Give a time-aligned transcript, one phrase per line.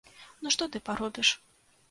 [0.45, 1.35] Ну што ты паробіш.